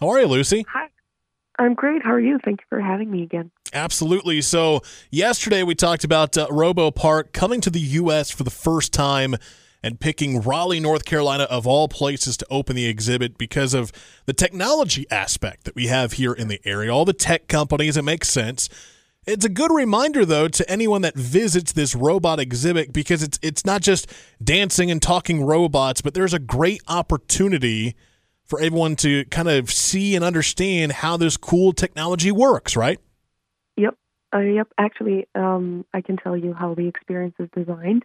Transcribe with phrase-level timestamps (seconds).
[0.00, 0.64] How are you, Lucy?
[0.68, 0.88] Hi.
[1.58, 2.02] I'm great.
[2.02, 2.38] How are you?
[2.44, 3.50] Thank you for having me again.
[3.72, 4.40] Absolutely.
[4.40, 8.30] So, yesterday we talked about uh, RoboPark coming to the U.S.
[8.30, 9.36] for the first time
[9.84, 13.92] and picking Raleigh, North Carolina, of all places to open the exhibit because of
[14.26, 16.92] the technology aspect that we have here in the area.
[16.92, 18.68] All the tech companies, it makes sense.
[19.26, 23.64] It's a good reminder, though, to anyone that visits this robot exhibit because it's it's
[23.64, 27.94] not just dancing and talking robots, but there's a great opportunity
[28.46, 32.98] for everyone to kind of see and understand how this cool technology works, right?
[33.76, 33.96] Yep.
[34.34, 34.68] Uh, yep.
[34.78, 38.04] Actually, um, I can tell you how the experience is designed.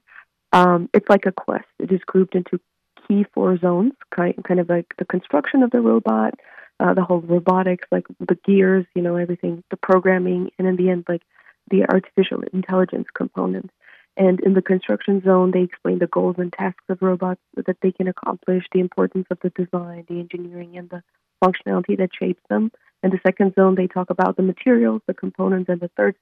[0.52, 1.66] Um, it's like a quest.
[1.80, 2.60] It is grouped into
[3.08, 6.36] key four zones, kind, kind of like the construction of the robot,
[6.80, 10.90] uh, the whole robotics, like the gears, you know, everything, the programming, and in the
[10.90, 11.22] end, like
[11.70, 13.70] the artificial intelligence component.
[14.20, 17.94] And in the construction zone, they explain the goals and tasks of robots that they
[17.94, 21.02] can accomplish, the importance of the design, the engineering, and the
[21.42, 22.70] functionality that shapes them.
[23.02, 26.18] In the second zone, they talk about the materials, the components, and the third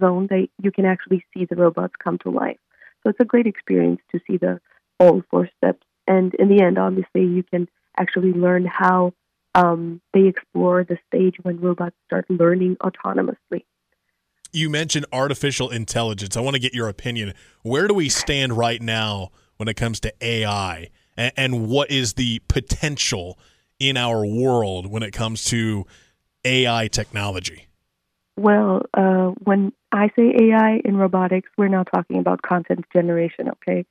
[0.00, 2.58] zone, they you can actually see the robots come to life.
[3.04, 4.60] So it's a great experience to see the
[4.98, 5.86] all four steps.
[6.08, 9.14] And in the end, obviously, you can actually learn how
[9.54, 13.62] um, they explore the stage when robots start learning autonomously
[14.56, 16.36] you mentioned artificial intelligence.
[16.36, 17.34] I want to get your opinion.
[17.62, 22.14] Where do we stand right now when it comes to AI, and, and what is
[22.14, 23.38] the potential
[23.78, 25.86] in our world when it comes to
[26.44, 27.66] AI technology?
[28.38, 33.48] Well, uh, when I say AI in robotics, we're not talking about content generation.
[33.50, 33.84] Okay,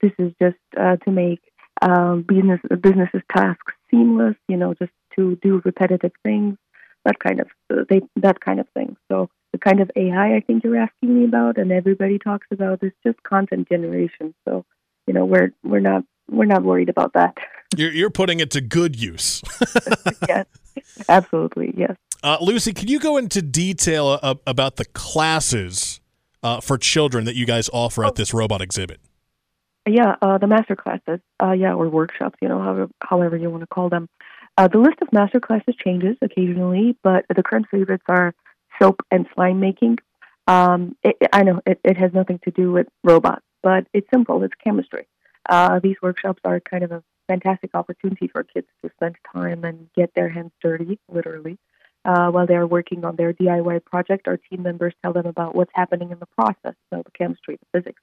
[0.00, 1.40] this is just uh, to make
[1.80, 4.36] um, business businesses tasks seamless.
[4.48, 6.56] You know, just to do repetitive things,
[7.04, 8.96] that kind of uh, they, that kind of thing.
[9.10, 12.82] So the kind of AI I think you're asking me about, and everybody talks about
[12.82, 14.34] is just content generation.
[14.46, 14.64] So,
[15.06, 17.36] you know, we're we're not we're not worried about that.
[17.74, 19.40] You're you're putting it to good use.
[20.28, 20.44] yes,
[21.08, 21.96] absolutely, yes.
[22.22, 25.98] Uh, Lucy, can you go into detail uh, about the classes
[26.42, 29.00] uh, for children that you guys offer at this robot exhibit?
[29.88, 33.62] Yeah, uh, the master classes, uh, yeah, or workshops, you know, however, however you want
[33.62, 34.06] to call them.
[34.58, 38.34] Uh, the list of master classes changes occasionally, but the current favorites are
[38.80, 39.98] soap and slime making.
[40.46, 44.42] Um, it, I know it, it has nothing to do with robots, but it's simple.
[44.42, 45.06] It's chemistry.
[45.48, 49.88] Uh, these workshops are kind of a fantastic opportunity for kids to spend time and
[49.96, 51.58] get their hands dirty, literally.
[52.04, 55.54] Uh, while they are working on their DIY project, our team members tell them about
[55.54, 58.02] what's happening in the process, so the chemistry, the physics.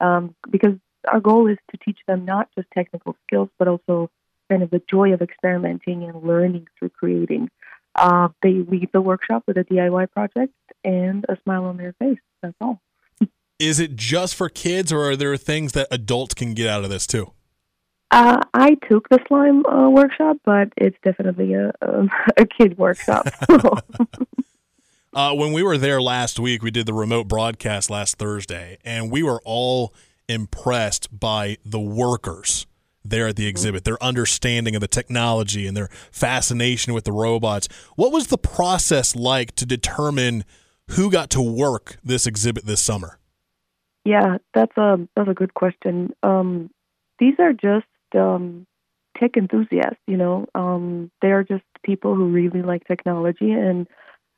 [0.00, 0.74] Um, because
[1.08, 4.10] our goal is to teach them not just technical skills, but also
[4.48, 7.50] kind of the joy of experimenting and learning through creating.
[7.94, 10.52] Uh, they leave the workshop with a DIY project
[10.84, 12.18] and a smile on their face.
[12.42, 12.80] That's all.
[13.58, 16.90] Is it just for kids, or are there things that adults can get out of
[16.90, 17.32] this too?
[18.10, 23.26] Uh, I took the slime uh, workshop, but it's definitely a a, a kid workshop.
[25.12, 29.10] uh, when we were there last week, we did the remote broadcast last Thursday, and
[29.10, 29.94] we were all
[30.28, 32.66] impressed by the workers
[33.10, 37.68] there at the exhibit, their understanding of the technology and their fascination with the robots.
[37.96, 40.44] What was the process like to determine
[40.90, 43.18] who got to work this exhibit this summer?
[44.04, 46.14] Yeah, that's a that's a good question.
[46.22, 46.70] Um,
[47.18, 48.66] these are just um,
[49.18, 50.00] tech enthusiasts.
[50.06, 53.88] You know, um, they are just people who really like technology, and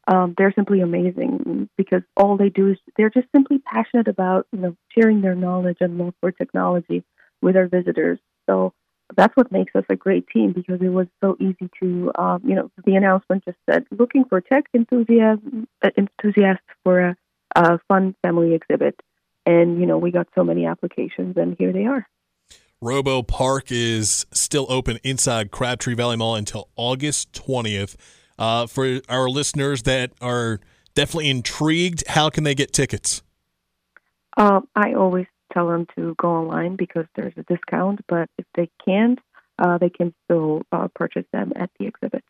[0.07, 4.59] um, they're simply amazing because all they do is they're just simply passionate about you
[4.59, 7.05] know sharing their knowledge and love for technology
[7.43, 8.19] with our visitors.
[8.49, 8.73] So
[9.17, 12.55] that's what makes us a great team because it was so easy to, um, you
[12.55, 17.17] know, the announcement just said looking for tech enthusiasm, uh, enthusiasts for a,
[17.57, 19.01] a fun family exhibit.
[19.47, 22.07] And, you know, we got so many applications, and here they are.
[22.83, 27.97] RoboPark is still open inside Crabtree Valley Mall until August 20th.
[28.39, 30.61] Uh, for our listeners that are
[30.95, 33.23] definitely intrigued, how can they get tickets?
[34.37, 35.27] Um, I always
[35.59, 38.01] tell them to go online because there's a discount.
[38.09, 39.19] But if they can't,
[39.59, 42.25] uh, they can still uh, purchase them at the exhibit.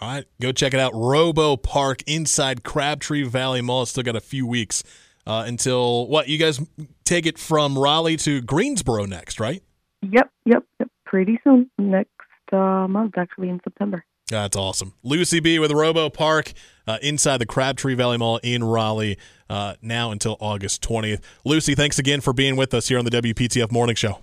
[0.00, 0.92] All right, go check it out.
[0.92, 3.86] RoboPark inside Crabtree Valley Mall.
[3.86, 4.82] Still got a few weeks
[5.26, 6.28] uh, until what?
[6.28, 6.60] You guys
[7.04, 9.62] take it from Raleigh to Greensboro next, right?
[10.02, 10.88] Yep, yep, yep.
[11.06, 12.10] Pretty soon, next
[12.52, 14.04] uh, month, actually in September.
[14.28, 14.92] That's awesome.
[15.02, 16.52] Lucy Bee with RoboPark
[16.86, 19.18] uh, inside the Crabtree Valley Mall in Raleigh
[19.48, 21.20] uh, now until August 20th.
[21.44, 24.20] Lucy, thanks again for being with us here on the WPTF Morning Show.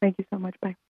[0.00, 0.54] Thank you so much.
[0.60, 0.76] Bye.